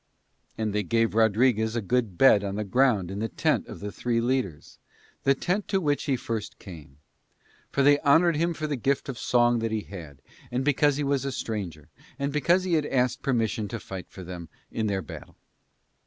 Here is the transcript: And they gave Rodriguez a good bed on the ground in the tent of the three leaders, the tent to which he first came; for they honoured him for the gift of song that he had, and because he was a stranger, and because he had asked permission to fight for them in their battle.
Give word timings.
And 0.57 0.73
they 0.73 0.81
gave 0.81 1.13
Rodriguez 1.13 1.75
a 1.75 1.79
good 1.83 2.17
bed 2.17 2.43
on 2.43 2.55
the 2.55 2.63
ground 2.63 3.11
in 3.11 3.19
the 3.19 3.27
tent 3.29 3.67
of 3.67 3.81
the 3.81 3.91
three 3.91 4.19
leaders, 4.19 4.79
the 5.25 5.35
tent 5.35 5.67
to 5.67 5.79
which 5.79 6.05
he 6.05 6.15
first 6.15 6.57
came; 6.57 6.97
for 7.69 7.83
they 7.83 7.99
honoured 7.99 8.35
him 8.35 8.55
for 8.55 8.65
the 8.65 8.75
gift 8.75 9.09
of 9.09 9.19
song 9.19 9.59
that 9.59 9.71
he 9.71 9.81
had, 9.81 10.23
and 10.49 10.65
because 10.65 10.95
he 10.97 11.03
was 11.03 11.23
a 11.23 11.31
stranger, 11.31 11.87
and 12.17 12.33
because 12.33 12.63
he 12.63 12.73
had 12.73 12.87
asked 12.87 13.21
permission 13.21 13.67
to 13.67 13.79
fight 13.79 14.07
for 14.09 14.23
them 14.23 14.49
in 14.71 14.87
their 14.87 15.03
battle. 15.03 15.35